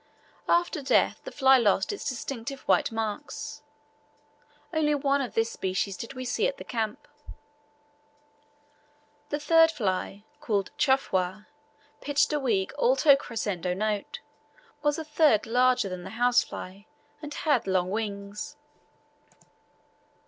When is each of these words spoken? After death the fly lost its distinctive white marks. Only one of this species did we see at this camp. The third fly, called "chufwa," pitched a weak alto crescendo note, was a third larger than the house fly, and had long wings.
After 0.49 0.81
death 0.81 1.21
the 1.25 1.31
fly 1.31 1.59
lost 1.59 1.93
its 1.93 2.09
distinctive 2.09 2.61
white 2.61 2.91
marks. 2.91 3.61
Only 4.73 4.95
one 4.95 5.21
of 5.21 5.35
this 5.35 5.51
species 5.51 5.95
did 5.95 6.15
we 6.15 6.25
see 6.25 6.47
at 6.47 6.57
this 6.57 6.67
camp. 6.67 7.07
The 9.29 9.39
third 9.39 9.69
fly, 9.69 10.23
called 10.39 10.71
"chufwa," 10.75 11.45
pitched 12.01 12.33
a 12.33 12.39
weak 12.39 12.71
alto 12.81 13.15
crescendo 13.15 13.75
note, 13.75 14.21
was 14.81 14.97
a 14.97 15.05
third 15.05 15.45
larger 15.45 15.87
than 15.87 16.01
the 16.01 16.09
house 16.17 16.41
fly, 16.43 16.87
and 17.21 17.31
had 17.35 17.67
long 17.67 17.91
wings. 17.91 18.55